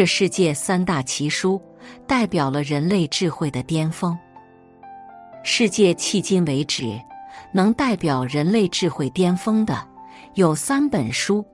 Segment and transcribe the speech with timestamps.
[0.00, 1.60] 这世界三大奇书
[2.06, 4.18] 代表了人类智慧的巅峰。
[5.44, 6.98] 世界迄今为止
[7.52, 9.86] 能代表人类智慧巅峰的
[10.36, 11.44] 有三本书，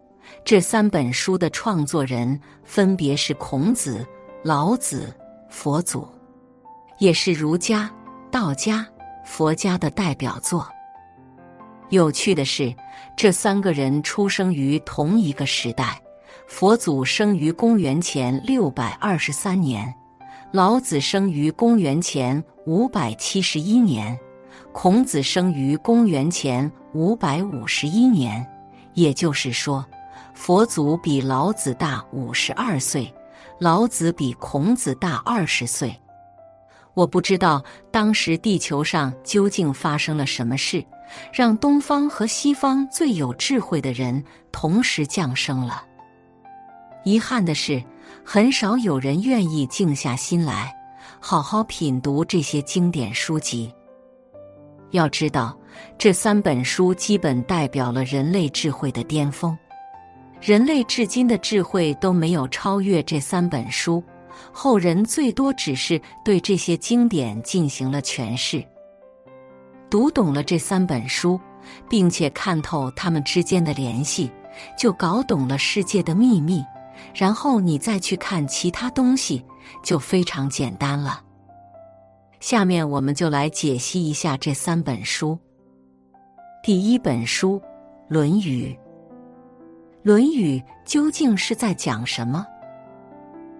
[0.44, 4.06] 这三本书的创作人分别是孔子、
[4.44, 5.12] 老子、
[5.50, 6.06] 佛祖，
[7.00, 7.90] 也是儒家、
[8.30, 8.86] 道家、
[9.24, 10.64] 佛家的代表作。
[11.88, 12.72] 有趣的是，
[13.16, 16.00] 这三个人出生于同一个时代。
[16.46, 19.92] 佛祖生于公元前六百二十三年，
[20.52, 24.16] 老子生于公元前五百七十一年，
[24.72, 28.46] 孔子生于公元前五百五十一年。
[28.94, 29.84] 也就是说，
[30.34, 33.12] 佛祖比老子大五十二岁，
[33.58, 35.94] 老子比孔子大二十岁。
[36.94, 40.82] 我不知道当时地球上究竟发生了什么事，
[41.34, 45.84] 让东方和西方最有智慧的人同时降生了。
[47.06, 47.80] 遗憾的是，
[48.24, 50.74] 很少有人愿意静下心来，
[51.20, 53.72] 好好品读这些经典书籍。
[54.90, 55.56] 要知道，
[55.96, 59.56] 这三本书基本代表了人类智慧的巅峰，
[60.40, 64.02] 人类至今的智慧都没有超越这三本书，
[64.50, 68.64] 后人最多只是对这些经典进行了诠释。
[69.88, 71.38] 读懂了这三本书，
[71.88, 74.28] 并且看透它们之间的联系，
[74.76, 76.64] 就搞懂了世界的秘密。
[77.16, 79.42] 然后你再去看其他东西，
[79.82, 81.22] 就非常简单了。
[82.40, 85.38] 下面我们就来解析一下这三本书。
[86.62, 87.58] 第一本书
[88.06, 88.66] 《论语》，
[90.02, 92.46] 《论语》究竟是在讲什么？《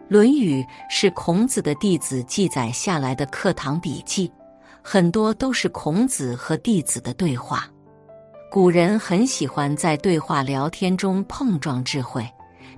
[0.07, 4.31] 论语》是孔子的弟子记载下来的课堂笔记，
[4.83, 7.67] 很多都是孔子和弟子的对话。
[8.51, 12.29] 古人很喜欢在对话聊天中碰撞智慧。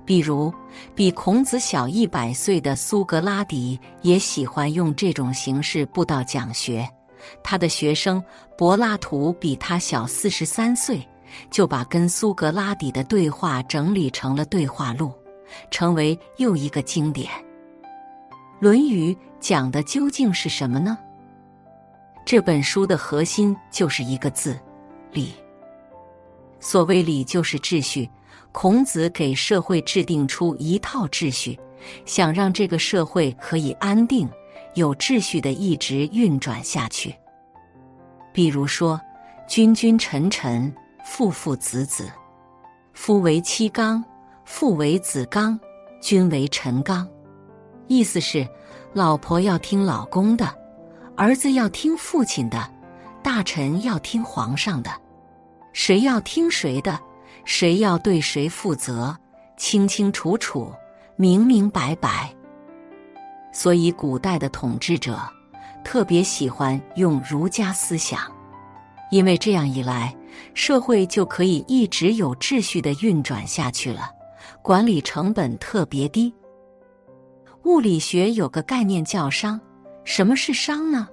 [0.09, 0.51] 比如，
[0.95, 6.89] 比孔子小一百岁的苏格拉底也喜欢用这种形式布道讲学。
[7.43, 8.19] 他的学生
[8.57, 11.07] 柏拉图比他小四十三岁，
[11.51, 15.13] 就把跟苏格拉底的对话整理成了对话录，
[15.69, 17.31] 成为又一个经典。
[18.59, 20.97] 《论语》讲的究竟是什么呢？
[22.25, 24.59] 这本书的核心就是一个字：
[25.11, 25.35] 礼。
[26.59, 28.09] 所谓礼，就是秩序。
[28.51, 31.57] 孔子给社会制定出一套秩序，
[32.05, 34.29] 想让这个社会可以安定、
[34.73, 37.15] 有秩序的一直运转下去。
[38.33, 38.99] 比如说，
[39.47, 40.73] 君君臣臣，
[41.05, 42.11] 父父子子，
[42.93, 44.03] 夫为妻纲，
[44.45, 45.59] 父为子纲，
[46.01, 47.07] 君为臣纲。
[47.87, 48.47] 意思是，
[48.93, 50.47] 老婆要听老公的，
[51.15, 52.71] 儿子要听父亲的，
[53.23, 54.91] 大臣要听皇上的，
[55.73, 56.99] 谁要听谁的？
[57.45, 59.15] 谁要对谁负责，
[59.57, 60.71] 清清楚楚、
[61.15, 62.33] 明明白白。
[63.51, 65.19] 所以，古代的统治者
[65.83, 68.21] 特别喜欢用儒家思想，
[69.11, 70.15] 因为这样一来，
[70.53, 74.11] 社会就可以一直有秩序的运转下去了，
[74.61, 76.33] 管理成本特别低。
[77.63, 79.59] 物理学有个概念叫“熵”，
[80.05, 81.07] 什么是熵呢？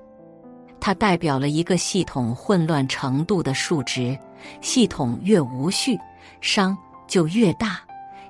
[0.79, 4.17] 它代表了一个系统混乱程度的数值，
[4.61, 5.99] 系统越无序。
[6.41, 6.77] 熵
[7.07, 7.81] 就越大，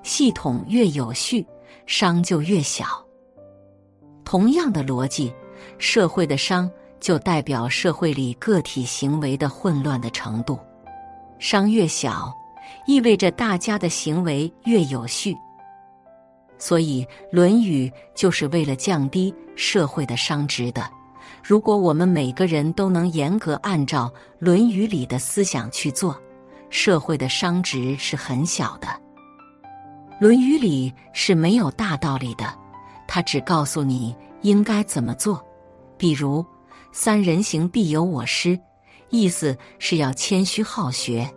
[0.03, 1.47] 系统越有序，
[1.87, 2.84] 熵就越小。
[4.25, 5.33] 同样的逻辑，
[5.78, 6.69] 社会的熵
[7.00, 10.59] 就代表社会里个体行为的混乱的程度。
[11.39, 12.33] 熵越小，
[12.87, 15.37] 意味着大家的行为越有序。
[16.59, 20.91] 所以，《论语》就是为了降低社会的熵值的。
[21.44, 26.19] 如果我们每个人都能严格按照《论语》里的思想去做。
[26.71, 28.87] 社会的商值是很小的，
[30.19, 32.52] 《论语》里是没有大道理的，
[33.06, 35.43] 它只告诉你应该怎么做。
[35.96, 36.44] 比如
[36.93, 38.58] “三人行，必有我师”，
[39.11, 41.29] 意思是要谦虚好学。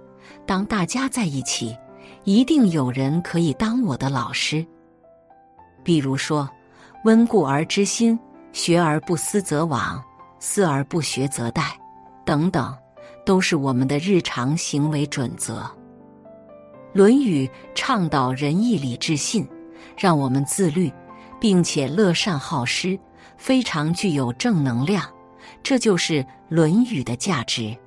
[0.45, 1.77] 当大家在一起，
[2.23, 4.65] 一定有人可以当我的老师。
[5.83, 6.49] 比如说
[7.05, 8.19] “温故而知新，
[8.51, 10.01] 学而不思则罔，
[10.39, 11.63] 思而不学则殆”
[12.25, 12.75] 等等。
[13.29, 15.59] 都是我们的日常行为准则。
[16.93, 17.45] 《论语》
[17.75, 19.47] 倡导仁义礼智信，
[19.95, 20.91] 让我们自律，
[21.39, 22.99] 并且乐善好施，
[23.37, 25.07] 非常具有正能量。
[25.61, 27.77] 这就是《论语》的价值。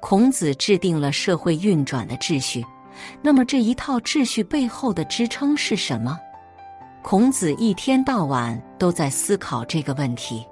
[0.00, 2.64] 孔子制定了社会运转的秩序，
[3.20, 6.18] 那么这一套秩序背后的支撑是什么？
[7.02, 10.46] 孔子一天到晚都在思考这个问题。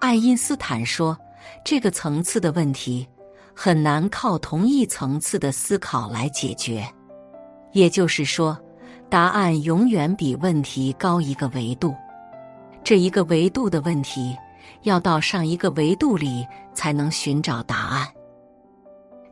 [0.00, 1.16] 爱因斯坦说。
[1.64, 3.06] 这个层次的问题
[3.54, 6.86] 很难靠同一层次的思考来解决，
[7.72, 8.58] 也就是说，
[9.08, 11.94] 答案永远比问题高一个维度。
[12.82, 14.36] 这一个维度的问题，
[14.82, 18.08] 要到上一个维度里才能寻找答案。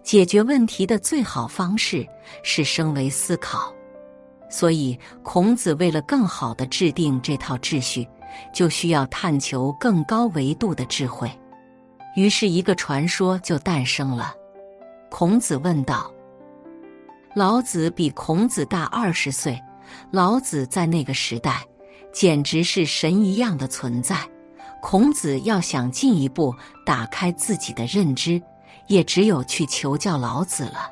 [0.02, 2.06] 解决问题的最好方式
[2.42, 3.72] 是升维思考。
[4.50, 8.08] 所以，孔子为了更好的制定这套秩序，
[8.52, 11.30] 就需要探求更高维度的智慧。
[12.18, 14.34] 于是，一个传说就诞生了。
[15.08, 16.12] 孔子问道
[17.32, 19.56] ：“老子比孔子大二十岁，
[20.10, 21.64] 老子在那个时代
[22.12, 24.16] 简直是神一样的存在。
[24.82, 26.52] 孔子要想进一步
[26.84, 28.42] 打开自己的认知，
[28.88, 30.90] 也只有去求教老子了。”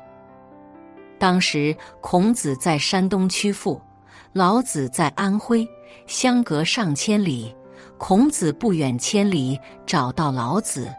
[1.19, 3.81] 当时，孔子在山东曲阜，
[4.31, 5.67] 老子在安徽，
[6.05, 7.53] 相隔上千里。
[7.97, 10.89] 孔子不远千里找到老子，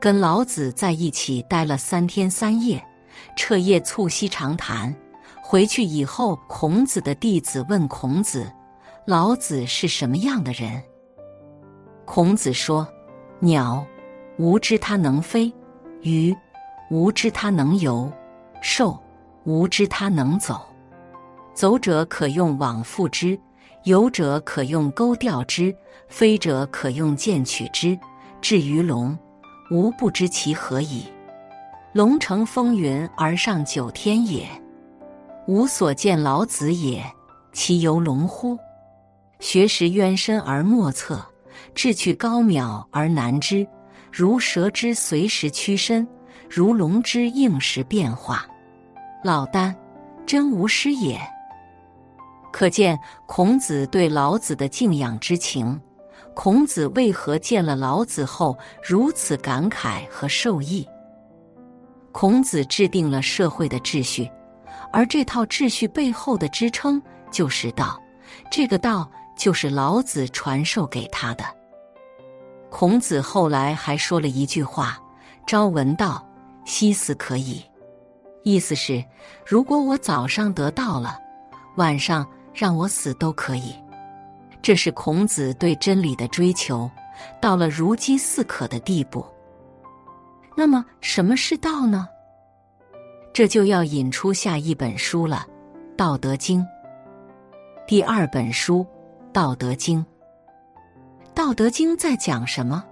[0.00, 2.82] 跟老子在一起待了三天三夜，
[3.36, 4.94] 彻夜促膝长谈。
[5.42, 8.50] 回去以后，孔子的弟子问孔子
[9.04, 10.82] ：“老子是什么样的人？”
[12.06, 12.88] 孔子说
[13.40, 13.84] ：“鸟，
[14.38, 15.52] 无知它能飞；
[16.00, 16.34] 鱼，
[16.90, 18.10] 无知它能游；
[18.62, 18.98] 兽。”
[19.44, 20.60] 无知他能走，
[21.54, 23.40] 走者可用网缚之，
[23.84, 25.74] 游者可用钩钓之，
[26.08, 27.98] 飞者可用箭取之。
[28.42, 29.18] 至于龙，
[29.70, 31.04] 吾不知其何矣。
[31.92, 34.46] 龙乘风云而上九天也，
[35.46, 37.04] 吾所见老子也，
[37.52, 38.58] 其犹龙乎？
[39.38, 41.24] 学识渊深而莫测，
[41.74, 43.66] 志趣高渺而难知。
[44.12, 46.06] 如蛇之随时屈伸，
[46.48, 48.44] 如龙之应时变化。
[49.22, 49.72] 老聃，
[50.26, 51.18] 真无师也。
[52.52, 55.80] 可见孔子对老子的敬仰之情。
[56.34, 60.86] 孔子为何见了老子后如此感慨和受益？
[62.12, 64.30] 孔子制定了社会的秩序，
[64.92, 67.00] 而这套秩序背后的支撑
[67.30, 68.00] 就是道。
[68.50, 71.44] 这个道就是老子传授给他的。
[72.70, 74.98] 孔子后来还说了一句话
[75.46, 76.24] ：“朝闻道，
[76.64, 77.62] 夕死可矣。”
[78.44, 79.04] 意思是，
[79.44, 81.18] 如果我早上得到了，
[81.76, 83.74] 晚上让我死都可以。
[84.62, 86.90] 这是孔子对真理的追求，
[87.40, 89.24] 到了如饥似渴的地步。
[90.56, 92.06] 那么，什么是道呢？
[93.32, 95.46] 这就要引出下一本书了，
[95.96, 96.60] 《道德经》。
[97.86, 98.84] 第二本书
[99.32, 99.98] 《道德经》，
[101.32, 102.84] 《道德经》在讲什么？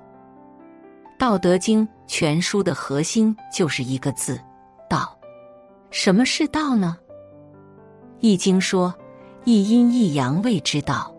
[1.18, 4.40] 《道德经》全书的核心就是一个字：
[4.88, 5.14] 道。
[5.90, 6.96] 什么是道呢？
[8.20, 8.94] 《易经》说
[9.44, 11.12] ：“一阴一阳谓之道。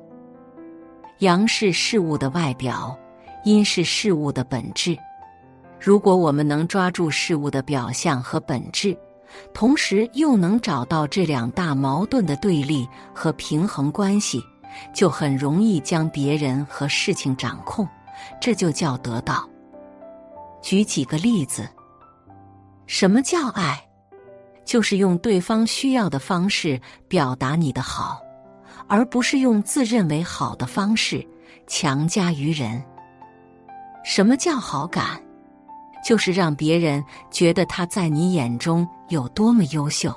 [1.20, 2.98] 阳是事物的外表，
[3.44, 4.98] 阴是事物的本质。
[5.78, 8.98] 如果我们能抓住事物的表象和本质，
[9.54, 14.42] 同时又能找到这两大矛盾的对立和平衡关系，
[14.94, 17.86] 就很容易将别人和事情掌控。
[18.40, 19.48] 这就叫得道。
[20.62, 21.68] 举几个例子：
[22.88, 23.78] 什么叫爱？
[24.64, 26.80] 就是用对方需要的方式
[27.10, 28.22] 表达你的好，
[28.90, 31.26] 而不是用自认为好的方式
[31.68, 32.84] 强加于人。
[34.04, 35.22] 什么叫好感？
[36.04, 40.14] 就是让别人觉得他在你眼中有多么优秀，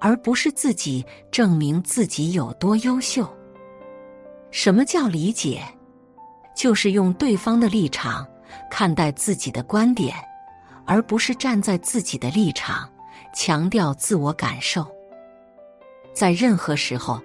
[0.00, 3.28] 而不是自己证明自己有多优秀。
[4.50, 5.62] 什么叫理解？
[6.54, 8.26] 就是用对方的立场
[8.70, 10.16] 看待自己的观点，
[10.84, 12.88] 而不是站在自己的立场。
[13.34, 14.86] 强调自我感受，
[16.12, 17.18] 在任何时候，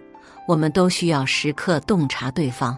[0.47, 2.77] 我们都需要时刻洞察对方，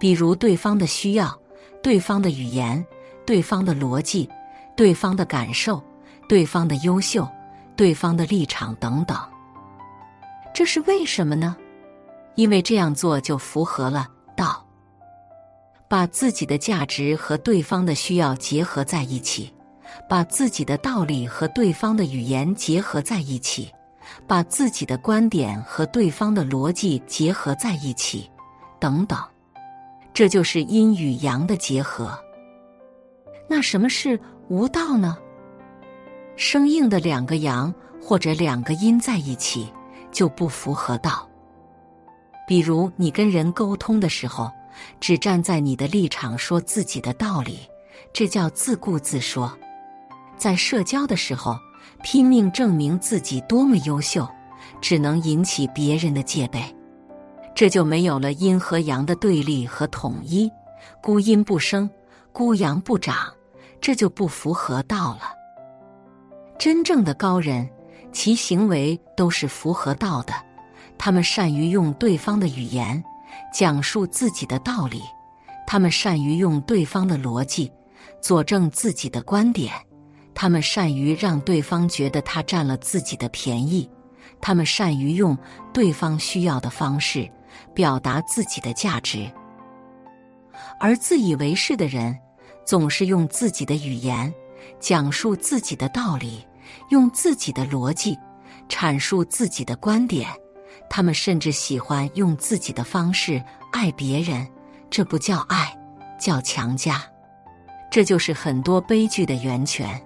[0.00, 1.38] 比如对方的需要、
[1.82, 2.84] 对方的语言、
[3.26, 4.28] 对方的逻辑、
[4.74, 5.82] 对方的感受、
[6.28, 7.28] 对方的优秀、
[7.76, 9.16] 对方的立场等等。
[10.54, 11.56] 这是为什么呢？
[12.34, 14.66] 因为这样做就符合了道，
[15.86, 19.52] 把自己的价值和对方的需要结合在一起。
[20.08, 23.70] 把自己的道理和对方的语言结合在一起，
[24.26, 28.30] 把自己的观点和对方的逻辑结合在一起，
[28.78, 29.18] 等等，
[30.12, 32.18] 这就是阴与阳的结合。
[33.48, 34.18] 那什么是
[34.48, 35.16] 无道呢？
[36.36, 39.70] 生硬的两个阳或者两个阴在一起
[40.10, 41.28] 就不符合道。
[42.46, 44.50] 比如你跟人沟通的时候，
[44.98, 47.60] 只站在你的立场说自己的道理，
[48.12, 49.56] 这叫自顾自说。
[50.36, 51.56] 在社交的时候，
[52.02, 54.28] 拼命证明自己多么优秀，
[54.80, 56.62] 只能引起别人的戒备，
[57.54, 60.50] 这就没有了阴和阳的对立和统一，
[61.00, 61.88] 孤阴不生，
[62.32, 63.32] 孤阳不长，
[63.80, 65.22] 这就不符合道了。
[66.58, 67.68] 真正的高人，
[68.12, 70.32] 其行为都是符合道的，
[70.98, 73.02] 他们善于用对方的语言
[73.52, 75.02] 讲述自己的道理，
[75.66, 77.72] 他们善于用对方的逻辑
[78.20, 79.72] 佐证自己的观点，
[80.34, 83.88] 他们善于让对方觉得他占了自己的便宜，
[84.40, 85.36] 他们善于用
[85.72, 87.30] 对方需要的方式
[87.74, 89.30] 表达自己的价值。
[90.80, 92.18] 而自以为是的人，
[92.64, 94.32] 总是用自己的语言
[94.80, 96.44] 讲述自己的道理，
[96.90, 98.18] 用自己的逻辑
[98.68, 100.28] 阐述自己的观点。
[100.88, 104.46] 他们甚至喜欢用自己的方式爱别人，
[104.90, 105.74] 这不叫爱，
[106.18, 107.02] 叫强加。
[107.90, 110.00] 这就是很多悲剧的源泉。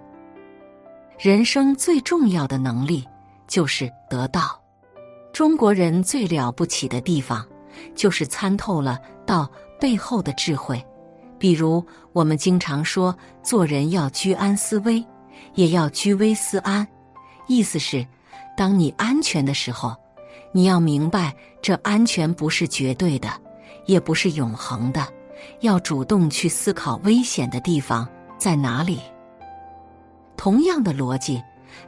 [1.19, 3.07] 人生最重要的能力
[3.47, 4.61] 就是得到。
[5.33, 7.47] 中国人最了不起的地方，
[7.95, 10.85] 就是参透了道背后的智慧。
[11.39, 15.05] 比如，我们经常说，做人要居安思危，
[15.55, 16.87] 也要居危思安。
[17.47, 18.07] 意思是，
[18.57, 19.95] 当你安全的时候。
[20.53, 23.29] 你要明白，这安全不是绝对的，
[23.85, 25.07] 也不是永恒的，
[25.61, 28.09] 要主动去思考危险的地方
[28.39, 28.99] 在哪里。
[30.47, 31.43] 同样的逻辑，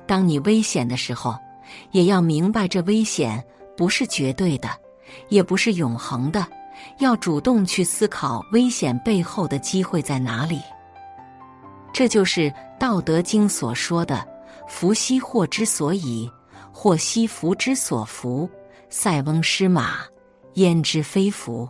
[0.04, 1.32] 当你危险的时候，
[1.92, 3.40] 也要明白这危险
[3.76, 4.68] 不是绝对的，
[5.28, 6.44] 也不是永恒的，
[6.98, 10.60] 要主动去思考危险背后的机会在哪里。
[11.92, 12.50] 这就是
[12.80, 14.26] 《道德经》所说的
[14.66, 16.28] “福兮祸之所以”。
[16.74, 18.50] 祸兮福之所伏，
[18.90, 19.98] 塞翁失马，
[20.54, 21.68] 焉知非福？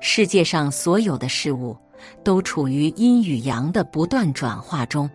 [0.00, 1.76] 世界上所有的事物
[2.24, 5.06] 都处于阴与阳的不断转化中。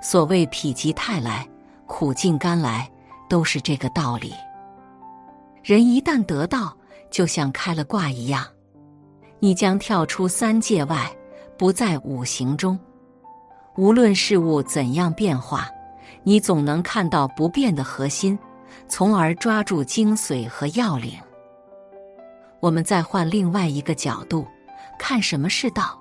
[0.00, 1.48] 所谓否极泰来，
[1.86, 2.90] 苦尽甘来，
[3.28, 4.32] 都是这个道理。
[5.62, 6.76] 人一旦得到，
[7.10, 8.44] 就像开了挂一样，
[9.38, 11.10] 你将跳出三界外，
[11.56, 12.78] 不在五行中。
[13.76, 15.68] 无论事物怎样变化，
[16.22, 18.38] 你总能看到不变的核心。
[18.88, 21.12] 从而抓住精髓和要领。
[22.60, 24.46] 我们再换另外一个角度
[24.98, 25.98] 看，什么是道？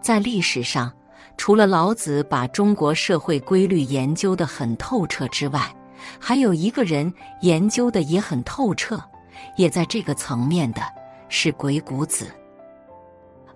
[0.00, 0.92] 在历史上，
[1.36, 5.74] 除了老子把中国社会规律研究得很透彻之外，
[6.18, 7.12] 还有一个人
[7.42, 9.00] 研究的也很透彻，
[9.56, 10.82] 也在这个层面的
[11.28, 12.26] 是鬼谷子。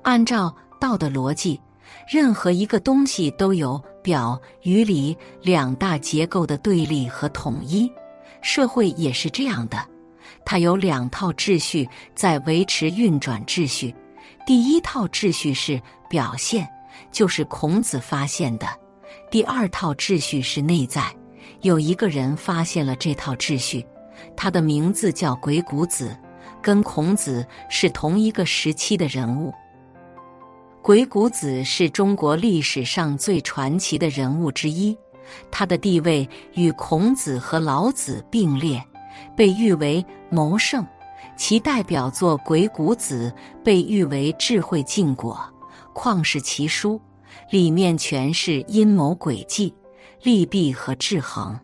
[0.03, 1.61] 按照道的逻辑，
[2.09, 7.91] 任何一个东西都有表与里两大结构的对立和统一。
[8.43, 9.79] 社会也是这样的，
[10.45, 13.95] 它有两套秩序在维持运转秩序。
[14.47, 16.67] 第一套秩序是表现，
[17.11, 18.67] 就是孔子发现的；
[19.31, 21.05] 第二套秩序是内在，
[21.63, 23.87] 有一个人发现了这套秩序，
[24.37, 26.17] 他的名字叫鬼谷子，
[26.63, 29.53] 跟孔子是同一个时期的人物。
[30.83, 34.97] 鬼谷子是中国历史上最传奇的人物之一。
[35.51, 38.83] 他的地位与孔子和老子并列，
[39.37, 40.85] 被誉为谋圣。
[41.37, 45.39] 其代表作《鬼谷子》被誉为智慧禁果，
[45.95, 47.01] 旷世奇书，
[47.51, 49.75] 里面全是阴谋诡计、
[50.23, 51.59] 利弊和制衡。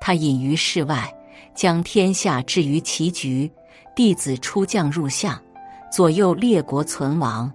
[0.00, 1.12] 他隐于世外，
[1.54, 3.50] 将天下置于棋局，
[3.94, 5.40] 弟子出将入相，
[5.90, 7.50] 左右列国存亡，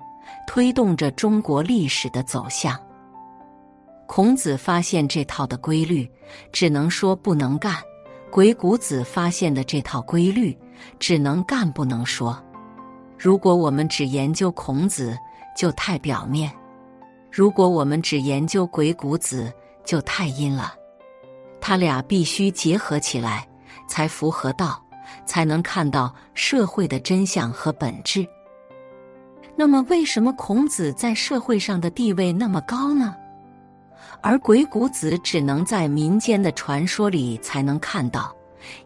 [0.48, 2.78] 推动着中国历史的走向。
[4.08, 6.10] 孔子发现这套的规律，
[6.52, 7.76] 只能说不能干；
[8.30, 10.58] 鬼谷子发现的这套规律，
[11.00, 12.38] 只能干不能说。
[13.18, 15.18] 如果我们只研究孔子，
[15.56, 16.50] 就太表面；
[17.32, 19.52] 如果我们只研究鬼谷子，
[19.86, 20.74] 就太阴了。
[21.60, 23.48] 他俩必须结合起来，
[23.88, 24.84] 才符合道，
[25.26, 28.26] 才能看到社会的真相和本质。
[29.56, 33.16] 那么，为什么孔子在社会上的地位那么高呢？
[34.22, 38.36] 而鬼谷子只能在民间的传说里才能看到，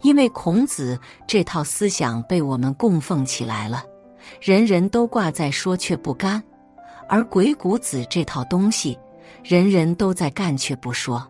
[0.02, 3.84] 因为孔子这套思想被我们供奉起来了，
[4.42, 6.42] 人人都挂在说却不干；
[7.08, 8.98] 而鬼谷子这套东西，
[9.44, 11.26] 人人都在干却不说。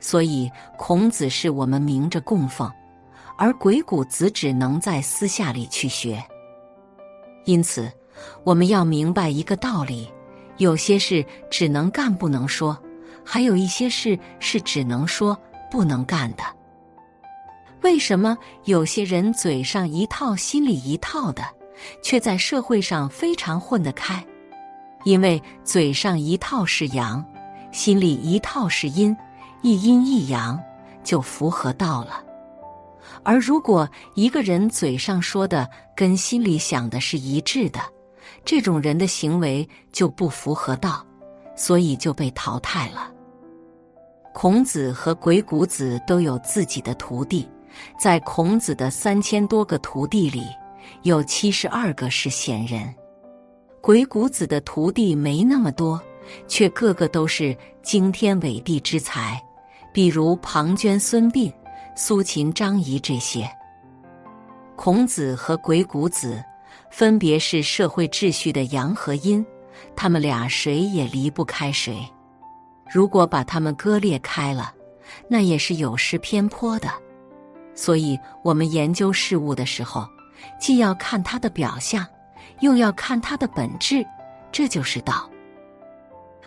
[0.00, 2.70] 所以孔子是我们明着供奉，
[3.36, 6.22] 而鬼谷子只能在私下里去学。
[7.44, 7.90] 因此，
[8.44, 10.10] 我们要明白一个道理：
[10.56, 12.76] 有些事只能干不能说。
[13.24, 15.38] 还有一些事是只能说
[15.70, 16.42] 不能干的。
[17.82, 21.44] 为什么有些人嘴上一套心里一套的，
[22.02, 24.24] 却在社会上非常混得开？
[25.04, 27.24] 因为嘴上一套是阳，
[27.70, 29.16] 心里一套是阴，
[29.62, 30.58] 一阴一阳
[31.02, 32.22] 就符合道了。
[33.22, 37.80] 而如果一个人嘴上说的跟心里想的是一致的，
[38.44, 41.04] 这种人的行为就不符合道。
[41.54, 43.12] 所以就被淘汰了。
[44.32, 47.46] 孔子和鬼谷子都有自己的徒弟，
[48.00, 50.46] 在孔子的三千多个徒弟里，
[51.02, 52.92] 有七十二个是贤人。
[53.82, 56.00] 鬼谷子的徒弟没那么多，
[56.46, 59.42] 却个个都是惊天伟地之才，
[59.92, 61.52] 比如庞涓、孙膑、
[61.96, 63.44] 苏秦、张仪这些。
[64.76, 66.40] 孔子和鬼谷子
[66.92, 69.44] 分别是社会秩序的阳和阴，
[69.96, 72.08] 他们俩谁也离不开谁。
[72.88, 74.72] 如果把他们割裂开了，
[75.26, 76.88] 那也是有失偏颇的。
[77.74, 80.06] 所以，我们研究事物的时候，
[80.60, 82.06] 既要看它的表象，
[82.62, 84.04] 又要看它的本质，
[84.50, 85.28] 这就是道。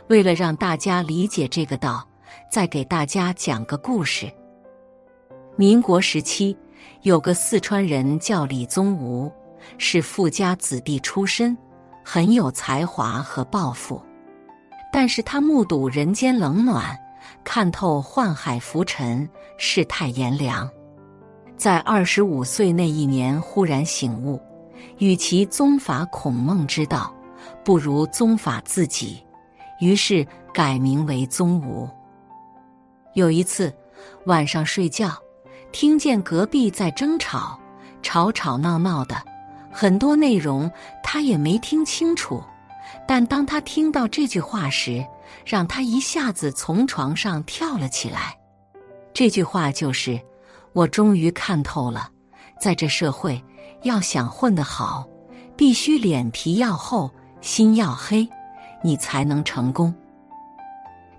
[0.08, 2.08] 为了让大家理解这个道，
[2.50, 4.32] 再给大家讲个故事。
[5.58, 6.58] 民国时期，
[7.02, 9.32] 有个四川人叫李宗吾，
[9.78, 11.58] 是富家子弟出身，
[12.04, 14.02] 很有才华和抱负。
[14.94, 16.98] 但是他目睹人间冷暖，
[17.44, 20.70] 看透宦海浮沉，世态炎凉。
[21.58, 24.40] 在二十五岁那一年，忽然醒悟，
[24.98, 27.14] 与其宗法孔孟之道，
[27.64, 29.24] 不如宗法自己。
[29.80, 31.90] 于是改名为宗吾。
[33.14, 33.74] 有一次
[34.26, 35.12] 晚上睡觉，
[35.72, 37.60] 听见隔壁在争吵，
[38.02, 39.16] 吵吵闹闹的，
[39.72, 40.72] 很多内容
[41.04, 42.44] 他也没听清楚。
[43.08, 45.06] 但当他听到这句话时，
[45.46, 48.38] 让他一下子从床上跳了起来。
[49.14, 50.20] 这句话就是。
[50.74, 52.10] 我终于看透了，
[52.60, 53.42] 在这社会，
[53.86, 55.08] 要想混得好，
[55.56, 58.28] 必须脸皮要厚，心要黑，
[58.84, 59.94] 你才能成功。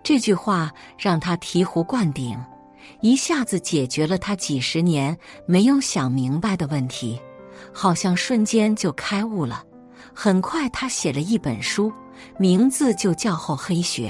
[0.02, 2.36] 这句话让他醍醐灌顶，
[3.00, 7.20] 一下子解决了他几十年没有想明白的问题，
[7.72, 9.62] 好像瞬间就开悟了。
[10.12, 11.92] 很快，他写了一本书，
[12.36, 14.08] 名字就叫《厚黑学》。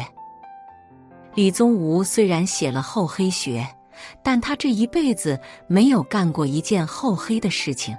[1.34, 3.60] 李宗吾虽然写了《厚黑学》。
[4.22, 7.96] 但他这一辈子没有干过一件厚黑的事情，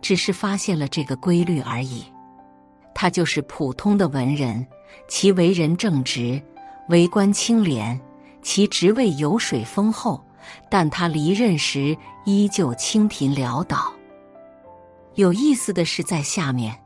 [0.00, 2.04] 只是发现了这个规律而已。
[2.94, 4.64] 他就是普通的文人，
[5.08, 6.40] 其为人正直，
[6.88, 8.00] 为官清廉，
[8.42, 10.22] 其职位油水丰厚，
[10.70, 13.92] 但他离任时依旧清贫潦倒。
[15.14, 16.72] 有意思的是，在下面，《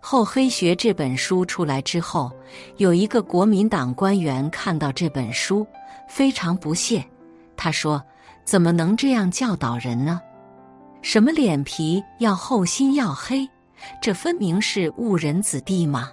[0.00, 2.30] 厚黑学》这本书出来之后，
[2.76, 5.66] 有一个国民党官员看到这本书，
[6.08, 7.04] 非常不屑。
[7.56, 8.02] 他说
[8.44, 10.20] ：“怎么能这样教导人呢？
[11.02, 13.46] 什么脸皮要厚，心要黑，
[14.00, 16.10] 这分明是误人子弟嘛！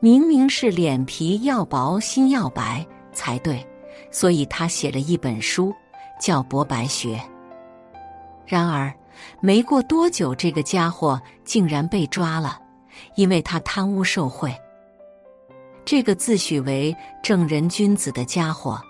[0.00, 3.66] 明明是脸皮要薄，心要白才对。
[4.10, 5.74] 所以他写了一本书，
[6.20, 7.16] 叫《博白学》。
[8.46, 8.94] 然而，
[9.40, 12.58] 没过多久，这个家伙竟然被抓了，
[13.16, 14.54] 因为他贪污受贿。
[15.84, 18.80] 这个自诩为正人君子的家伙。”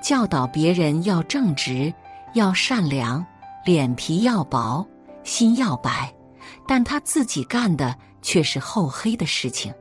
[0.00, 1.92] 教导别人要正直，
[2.34, 3.24] 要善良，
[3.64, 4.86] 脸皮要薄，
[5.22, 6.12] 心要白，
[6.68, 9.72] 但他自己干的却是厚黑的事情。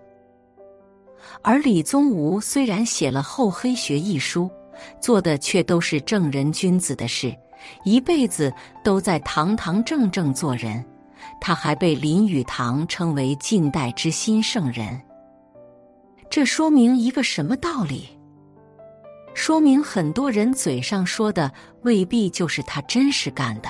[1.41, 4.49] 而李宗吾虽然写了《厚黑学》一书，
[5.01, 7.35] 做的却都是正人君子的事，
[7.83, 10.83] 一辈子都在堂堂正正做人。
[11.41, 15.01] 他还被林语堂称为近代之新圣人。
[16.29, 18.12] 这说明一个什么道理？
[19.33, 23.69] 说明很多人嘴上说的未必就是他真实干的，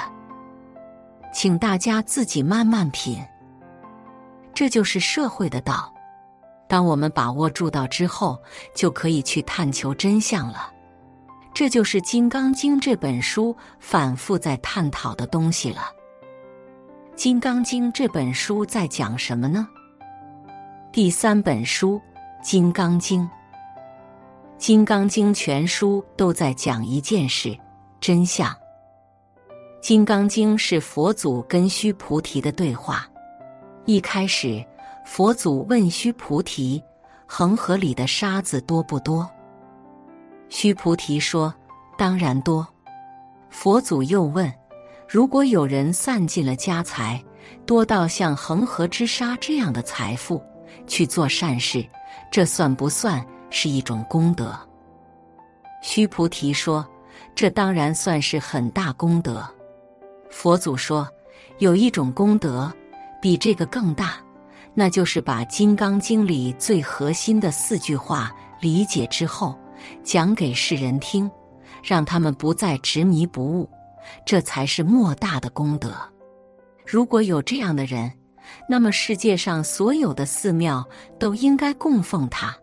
[1.34, 3.24] 请大家自己慢慢品。
[4.54, 5.92] 这就是社会的道。
[6.68, 8.42] 当我们把握住道之后，
[8.76, 10.72] 就可以去探求真相了。
[11.54, 15.82] 这就是《金刚经》这本书反复在探讨的东西了。
[17.16, 19.68] 《金刚经》这本书在讲什么呢？
[20.92, 21.98] 第三本书
[22.44, 23.22] 《金刚经》。
[24.64, 27.54] 《金刚经》全书都在讲一件事：
[28.00, 28.50] 真相。
[29.82, 33.06] 《金刚经》是佛祖跟须菩提的对话。
[33.84, 34.66] 一开始，
[35.06, 36.82] 佛祖问须菩提
[37.28, 39.30] ：“恒河里的沙子多不多？”
[40.48, 41.54] 须菩提说
[42.00, 42.66] ：“当然多。”
[43.52, 44.50] 佛祖又问
[45.10, 47.22] ：“如果有人散尽了家财，
[47.66, 50.42] 多到像恒河之沙这样的财富，
[50.88, 51.86] 去做善事，
[52.32, 53.22] 这算不算？”
[53.54, 54.60] 是一种功德。
[55.84, 56.86] 须菩提说
[57.36, 59.48] ：“这当然算是很大功德。”
[60.32, 61.08] 佛祖说
[61.60, 62.74] ：“有一种功德
[63.22, 64.16] 比这个更大，
[64.74, 69.56] 那就是把《金刚经》里最核心的四句话理解之后，
[70.04, 71.30] 讲给世人听，
[71.84, 73.70] 让他们不再执迷不悟，
[74.26, 75.94] 这才是莫大的功德。
[76.88, 78.12] 如果有这样的人，
[78.68, 80.84] 那么世界上所有的寺庙
[81.20, 82.58] 都应该供奉他。”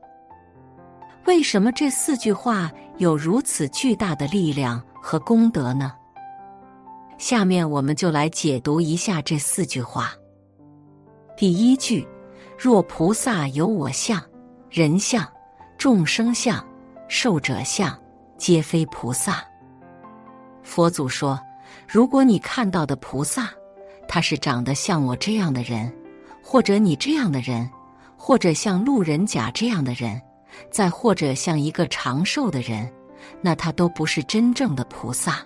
[1.27, 5.93] 为什么这四句话有如此巨大的力量和功德呢？
[7.19, 10.13] 下面我们就来解读一下这四句话。
[11.37, 12.07] 第一句：
[12.59, 14.21] 若菩萨有我相、
[14.71, 15.27] 人相、
[15.77, 16.65] 众生相、
[17.09, 17.97] 寿者相，
[18.39, 19.45] 皆非菩萨。
[20.63, 21.39] 佛祖说，
[21.87, 23.51] 如果你看到的菩萨，
[24.09, 25.93] 他是长得像我这样的人，
[26.43, 27.71] 或者你这样的人，
[28.17, 30.21] 或者像路人甲这样的人，
[30.71, 32.91] 再或者像一个长寿的人，
[33.41, 35.39] 那他都不是真正的菩萨。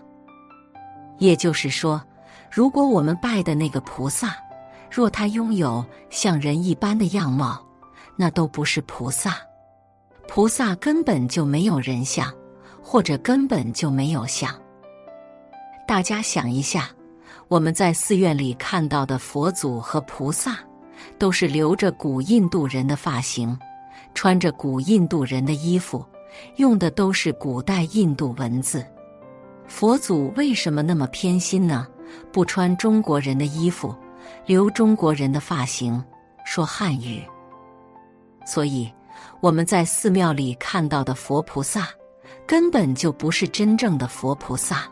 [1.19, 2.03] 也就是说，
[2.51, 4.37] 如果我们拜的那个菩萨，
[4.91, 7.65] 若他拥有像人一般的样貌，
[8.17, 9.37] 那都不是菩萨。
[10.27, 12.33] 菩萨根本就没有人相，
[12.83, 14.53] 或者根本就没有相。
[15.87, 16.89] 大家想一下，
[17.49, 20.59] 我们在寺院里看到的佛祖和菩萨，
[21.19, 23.57] 都是留着古印度人的发型，
[24.15, 26.05] 穿着古印度人的衣服，
[26.57, 28.85] 用的都是古代印度文字。
[29.67, 31.87] 佛祖为什么那么偏心呢？
[32.33, 33.95] 不穿中国人的衣服，
[34.47, 36.03] 留中国人的发型，
[36.45, 37.23] 说汉语。
[38.47, 38.93] 所以
[39.41, 41.89] 我们在寺庙里看到的佛菩萨，
[42.47, 44.85] 根本就不是真正的佛菩萨，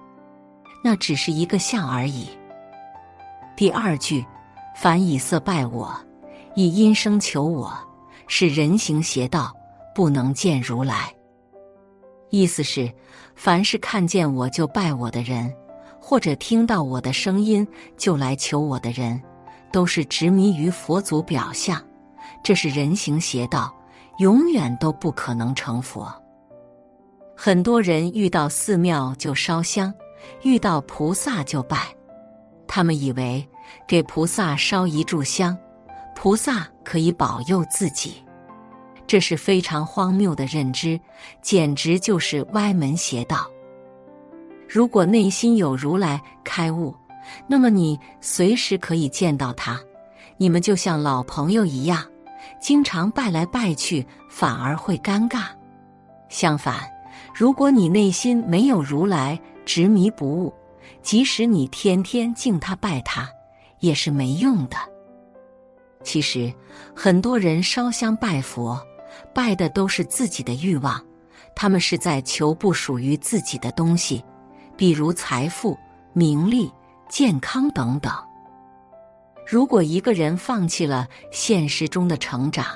[0.82, 2.28] 那只是一个像而已。
[3.54, 4.24] 第二句，
[4.74, 5.94] 凡以色拜我，
[6.54, 7.72] 以音声求我，
[8.26, 9.54] 是人行邪道，
[9.94, 11.12] 不能见如来。
[12.30, 12.90] 意思是，
[13.34, 15.52] 凡是看见我就拜我的人，
[16.00, 19.20] 或者听到我的声音就来求我的人，
[19.70, 21.82] 都是执迷于佛祖表象，
[22.42, 23.74] 这是人行邪道，
[24.18, 26.10] 永远都不可能成佛。
[27.36, 29.92] 很多人遇到寺庙就烧香，
[30.42, 31.94] 遇到菩萨就拜，
[32.66, 33.46] 他们以为
[33.86, 35.56] 给菩萨烧一炷香，
[36.22, 38.14] 菩萨可以保佑自己。
[39.08, 41.00] 这是非常荒谬的认知，
[41.42, 43.50] 简直就是歪门邪道。
[44.68, 46.94] 如果内心有如来开悟，
[47.48, 49.80] 那么你随时可以见到他，
[50.36, 52.06] 你们就像老朋友一样，
[52.60, 55.46] 经常拜来拜去，反而会尴尬。
[56.28, 56.88] 相反，
[57.34, 60.54] 如果你内心没有如来，执迷不悟，
[61.02, 63.28] 即使你天天敬他拜他，
[63.80, 64.76] 也是没用的。
[66.02, 66.52] 其实，
[66.94, 68.80] 很多人烧香拜佛。
[69.34, 71.02] 拜的都是自己的欲望，
[71.54, 74.22] 他们是在求不属于自己的东西，
[74.76, 75.78] 比如财富、
[76.12, 76.70] 名利、
[77.08, 78.12] 健康等等。
[79.46, 82.66] 如果一个人放弃了现实中的成长，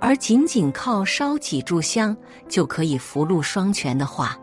[0.00, 2.16] 而仅仅靠烧几炷香
[2.48, 4.36] 就可以福禄双全的话，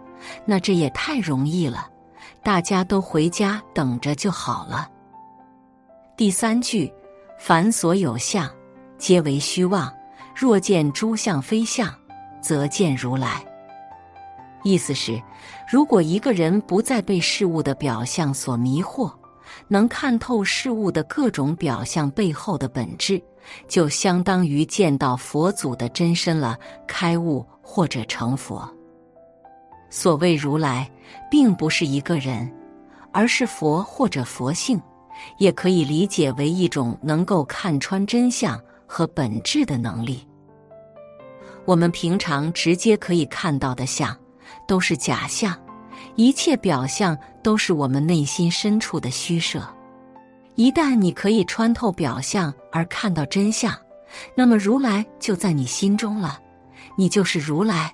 [0.45, 1.89] 那这也太容易了。
[2.43, 4.89] 大家都回家等着就好了。
[6.17, 6.91] 第三句，
[7.37, 8.49] 凡所有相，
[8.97, 9.91] 皆为虚妄。
[10.35, 11.93] 若见诸相非相，
[12.41, 13.45] 则见如来。
[14.63, 15.21] 意思是，
[15.71, 19.13] 如果一个人不再被事物的表象所迷惑，
[19.67, 23.21] 能看透事物的各种表象背后的本质，
[23.67, 28.67] 就相当于见到佛祖的真身了，开悟或者成佛。
[29.89, 30.89] 所谓如来，
[31.29, 32.51] 并不是一个人，
[33.13, 34.81] 而是佛或者佛性，
[35.37, 38.59] 也可以理解为一种能够看穿真相。
[38.87, 40.25] 和本质的能力，
[41.65, 44.15] 我们平常直接可以看到的相，
[44.67, 45.59] 都是假象，
[46.15, 49.67] 一切表象都是我们内心深处的虚设。
[50.53, 53.75] 一旦你可以穿透表象而看到真相，
[54.35, 56.39] 那么如来就在你心中了，
[56.95, 57.91] 你就是如来，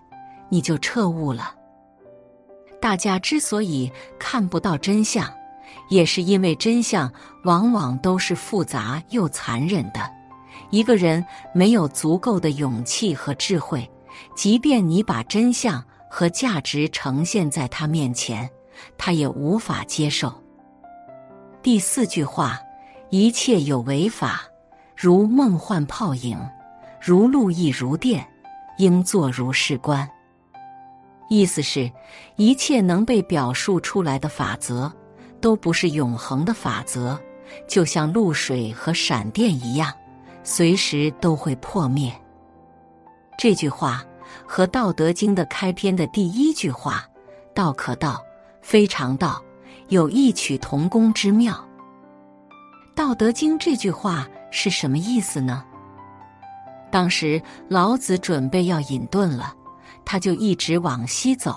[0.49, 1.55] 你就彻悟了。
[2.81, 5.25] 大家之所以看不到真相，
[5.89, 7.11] 也是因为真相
[7.43, 9.99] 往往都是复杂又残忍的。
[10.69, 13.89] 一个人没有足够的勇气和智慧，
[14.35, 18.49] 即便你把真相和价值呈现在他面前，
[18.97, 20.33] 他也无法接受。
[21.61, 22.59] 第四句话：
[23.09, 24.41] 一切有为法，
[24.95, 26.37] 如梦幻泡影，
[27.01, 28.25] 如露亦如电，
[28.77, 30.09] 应作如是观。
[31.29, 31.91] 意思是，
[32.35, 34.91] 一切能被表述出来的法则，
[35.41, 37.19] 都不是永恒的法则，
[37.67, 39.91] 就像露水和闪电一样。
[40.43, 42.11] 随时都会破灭。
[43.37, 44.03] 这句话
[44.43, 47.05] 和《道德经》的开篇的第一句话
[47.53, 48.19] “道可道，
[48.61, 49.39] 非常道”
[49.89, 51.53] 有异曲同工之妙。
[52.95, 55.63] 《道德经》这句话是什么意思呢？
[56.89, 59.53] 当时老子准备要隐遁了，
[60.03, 61.55] 他就一直往西走，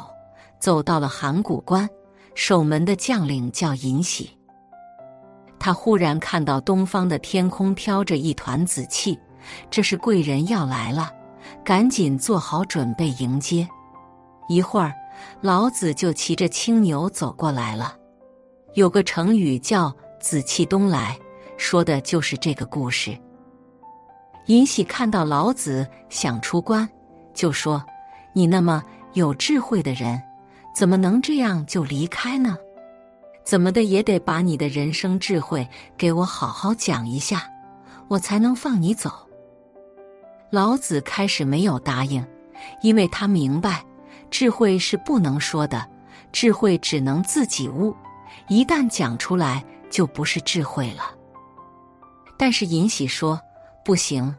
[0.60, 1.88] 走到了函谷关，
[2.34, 4.30] 守门的将领叫尹喜。
[5.58, 9.18] 他忽然看到东方的天空飘着一团紫气，
[9.70, 11.10] 这是贵人要来了，
[11.64, 13.66] 赶紧做好准备迎接。
[14.48, 14.92] 一会儿，
[15.40, 17.96] 老子就骑着青牛走过来了。
[18.74, 21.16] 有个成语叫“紫气东来”，
[21.56, 23.16] 说的就是这个故事。
[24.46, 26.86] 尹喜看到老子想出关，
[27.32, 27.82] 就说
[28.34, 28.82] ：“你那么
[29.14, 30.20] 有智慧的人，
[30.74, 32.58] 怎么能这样就离开呢？
[33.44, 37.48] 怎么的也得把你的人生智慧给我好好讲一下，
[38.08, 39.10] 我才能放你走。”
[40.50, 42.26] 老子开始没有答应，
[42.82, 43.84] 因为他明白，
[44.30, 45.86] 智慧是不能说的，
[46.32, 47.94] 智慧只能自己悟。
[48.48, 51.14] 一旦讲出来，就不是智慧了。
[52.36, 53.40] 但是尹喜说
[53.84, 54.34] ：“不行，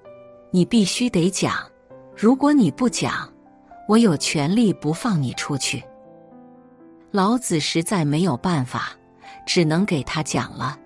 [0.52, 1.56] 你必须得讲。
[2.16, 3.30] 如果你不讲，
[3.88, 5.84] 我有权利不放你出去。”
[7.16, 8.90] 老子实在没有办法，
[9.48, 10.78] 只能给他讲了。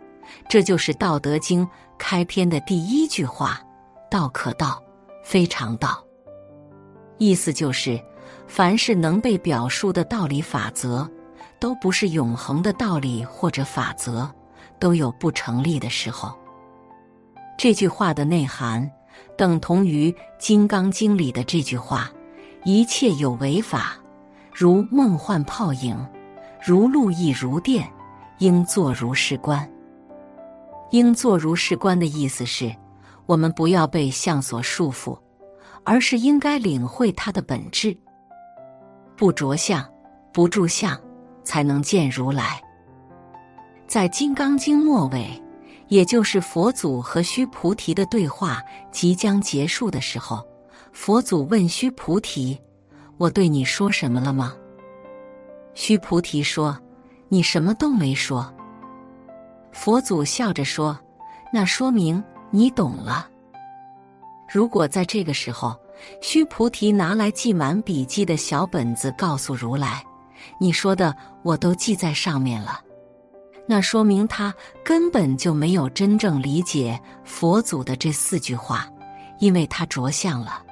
[0.48, 1.66] 这就是《道德经》
[1.98, 3.60] 开篇的第一句话
[4.12, 4.80] ：“道可道，
[5.24, 6.06] 非常道。”
[7.18, 8.00] 意思就是，
[8.46, 11.10] 凡是能被表述的道理法则。
[11.60, 14.30] 都不是永恒的道理或者法则，
[14.80, 16.34] 都有不成立的时候。
[17.58, 18.90] 这句话的内涵
[19.36, 22.10] 等同于《金刚经》里的这句话
[22.64, 23.98] ：“一切有为法，
[24.54, 25.98] 如梦幻泡影，
[26.62, 27.88] 如露亦如电，
[28.40, 29.70] 应作如是观。”
[30.92, 32.76] 应作如是观的意思是，
[33.26, 35.18] 我们不要被相所束缚，
[35.84, 37.96] 而是应该领会它的本质，
[39.16, 39.88] 不着相，
[40.34, 41.00] 不住相。
[41.42, 42.62] 才能见如来。
[43.88, 45.42] 在《金刚经》末尾，
[45.88, 50.46] 也就是佛祖和须菩提的对话即将结束的时候，
[50.94, 52.60] 佛祖问须菩提
[53.18, 54.54] ：“我对你说什么了吗？”
[55.74, 56.78] 须菩提说
[57.30, 58.54] ：“你什么都没说。”
[59.72, 61.00] 佛祖笑着说
[61.54, 63.30] ：“那说明你懂了。”
[64.52, 65.80] 如果在这个时候，
[66.22, 70.04] 须菩提拿来记满笔记的小本子，告诉如来。
[70.60, 72.80] 你说的我都记在上面了，
[73.68, 74.54] 那说明他
[74.84, 78.88] 根本就没有真正理解佛祖的这四句话，
[79.40, 80.64] 因为他着相了。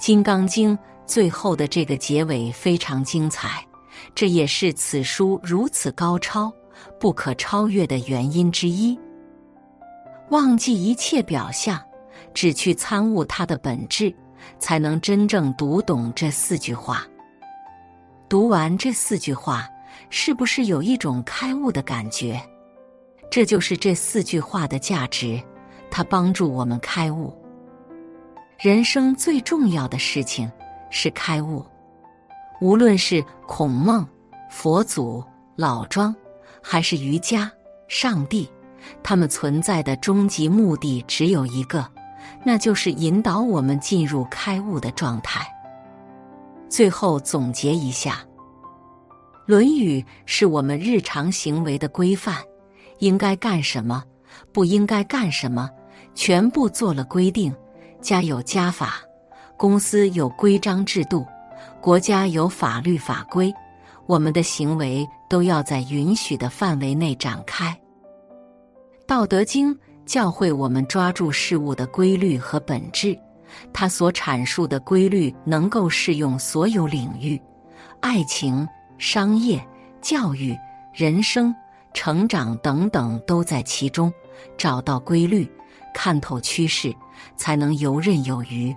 [0.04, 3.66] 《金刚经》最后的这个结尾非常精彩，
[4.14, 6.52] 这也是此书如此高超、
[7.00, 8.98] 不可超越的原因之一。
[10.30, 11.80] 忘记一切表象，
[12.32, 14.14] 只去参悟它的本质，
[14.58, 17.06] 才能真正读懂这四句话。
[18.28, 19.68] 读完这四句话，
[20.08, 22.40] 是不是有一种开悟的感觉？
[23.30, 25.42] 这就是这四句话的价值，
[25.90, 27.34] 它帮助我们开悟。
[28.58, 30.50] 人生最重要的事情
[30.90, 31.64] 是开悟。
[32.62, 34.06] 无论是孔孟、
[34.48, 35.20] 佛祖、
[35.56, 36.14] 老庄，
[36.62, 37.50] 还是瑜伽、
[37.88, 38.48] 上帝，
[39.02, 41.84] 他们存在的终极目的只有一个，
[42.44, 45.44] 那就是引导我们进入开悟的状态。
[46.68, 48.24] 最后总结一下，
[49.44, 52.36] 《论语》是我们日常行为的规范，
[53.00, 54.04] 应该干什么，
[54.52, 55.68] 不应该干什么，
[56.14, 57.52] 全部做了规定。
[58.00, 59.00] 家有家法，
[59.56, 61.26] 公司有规章制度，
[61.82, 63.52] 国家有法律法规，
[64.06, 67.76] 我们的行为都要在允许的范围内展开。
[69.04, 69.74] 《道德经》
[70.06, 73.18] 教会我们抓住事物的规律和本质。
[73.72, 77.38] 它所阐述的规律能够适用所有领域，
[77.98, 78.66] 爱情、
[78.96, 79.60] 商业、
[80.00, 80.56] 教育、
[80.94, 81.52] 人生、
[81.92, 84.10] 成长等等都在其中。
[84.56, 85.50] 找到规律，
[85.92, 86.94] 看透趋势，
[87.36, 88.70] 才能游刃有余。《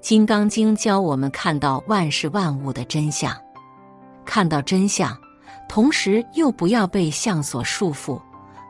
[0.00, 3.36] 金刚经》教我们看到万事万物的真相，
[4.24, 5.14] 看到真相，
[5.68, 8.20] 同时又不要被相所束缚，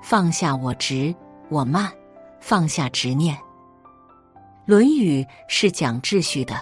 [0.02, 1.14] 放下我执
[1.48, 1.88] 我慢，
[2.40, 3.36] 放下执念。
[4.66, 6.54] 《论语》是讲秩序的，《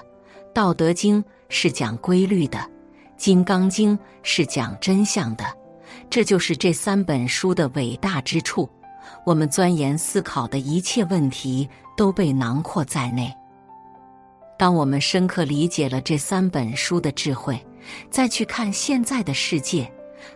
[0.52, 2.59] 道德经》是讲规律的，
[3.16, 5.44] 《金刚经》是讲真相的。
[6.11, 8.68] 这就是这三本书的伟大之处。
[9.24, 13.35] 我们钻研思考的一切问题都被囊括在内。
[14.59, 17.64] 当我们深刻理解了这三本书的智慧，
[18.11, 19.90] 再去看现在的世界，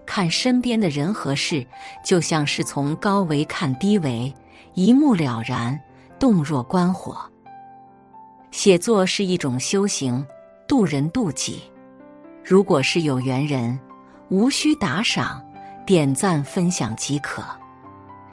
[0.06, 1.66] 看身边的人和事，
[2.04, 4.32] 就像是从高维看低维，
[4.74, 5.78] 一目了然，
[6.20, 7.18] 洞若观火。
[8.52, 10.24] 写作是一种修行，
[10.68, 11.60] 渡人渡己。
[12.44, 13.76] 如果是有缘人，
[14.28, 15.42] 无需打赏、
[15.84, 17.42] 点赞、分享即可，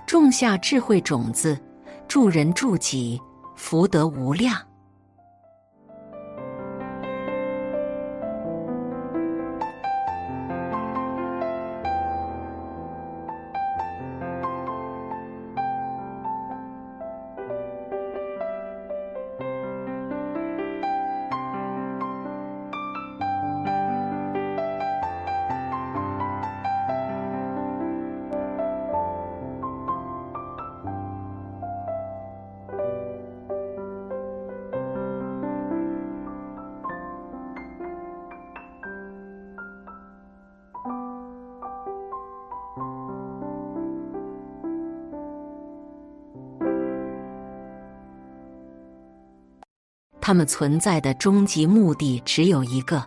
[0.06, 1.60] 种下智慧种子，
[2.08, 3.20] 助人助己，
[3.56, 4.56] 福德无量。
[50.30, 53.04] 他们存在的终极目的只有一个，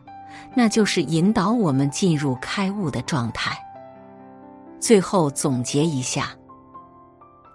[0.56, 3.56] 那就是引导我们进入开悟的状态。
[4.80, 6.30] 最后总结一下，《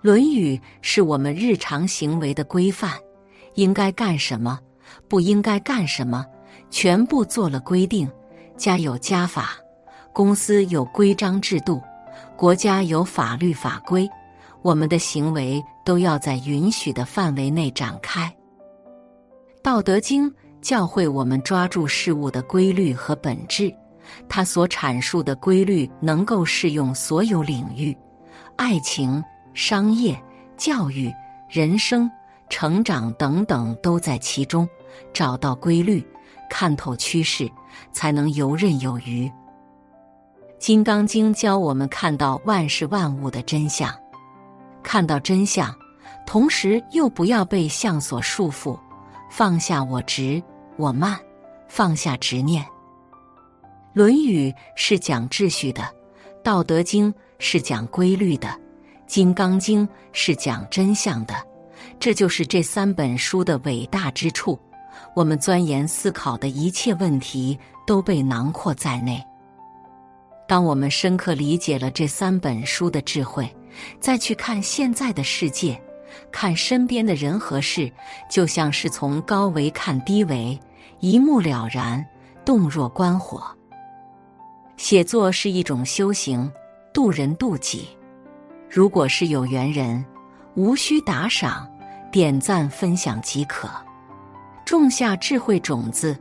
[0.02, 2.94] 论语》是我们日常行为的规范，
[3.56, 4.58] 应该干什么，
[5.10, 6.26] 不应该干什么，
[6.72, 8.10] 全部做了规定。
[8.56, 9.50] 家有家法，
[10.14, 11.82] 公司有规章制度，
[12.38, 14.10] 国家有法律法规，
[14.62, 18.28] 我们的行为都要在允许的范围内展开。
[19.62, 20.30] 《道德经》
[20.62, 23.74] 教会我们抓住事物的规律和本质，
[24.30, 27.96] 它所阐述的规律能够适用所有领域，
[28.56, 30.18] 爱情、商业、
[30.56, 31.14] 教育、
[31.50, 32.10] 人生、
[32.50, 34.68] 成长等等都在其中。
[35.14, 36.06] 找到规律，
[36.50, 37.50] 看透趋势。
[37.92, 39.28] 才能游刃有余。
[40.60, 43.94] 《金刚经》教我们看到万事万物的真相，
[44.82, 45.72] 看到真相，
[46.26, 48.78] 同时又不要被相所束缚，
[49.30, 50.42] 放下我执
[50.78, 51.20] 我慢，
[51.68, 52.64] 放下执念。
[53.94, 55.82] 《论语》是讲秩序的，
[56.44, 58.48] 《道德经》是讲规律的，
[59.08, 61.36] 《金刚经》是讲真相的。
[62.00, 64.58] 这就是这三本书的伟大之处。
[65.16, 69.24] 我们钻研思考的一切问题都被囊括在内。
[70.48, 73.52] 当我们深刻理解了这三本书的智慧，
[74.00, 75.80] 再去看现在的世界，
[76.32, 77.92] 看身边的人和事，
[78.30, 80.60] 就像是从高维看低维，
[81.00, 82.06] 一目了然，
[82.46, 83.44] 洞若观火。
[84.78, 86.52] 写作是一种修行，
[86.94, 87.88] 渡人渡己。
[88.70, 90.06] 如果是有缘人，
[90.56, 91.68] 无需打赏，
[92.12, 93.70] 点赞分享即可。
[94.66, 96.16] 种下智慧种子，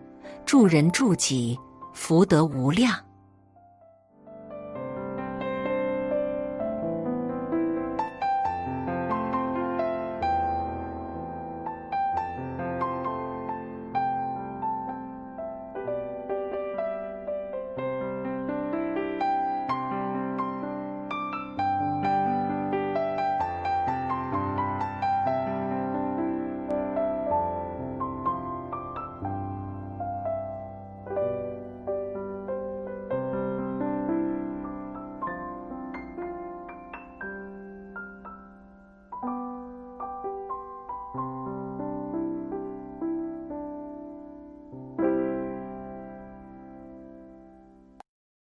[0.47, 1.59] 助人助己，
[1.93, 2.97] 福德无量。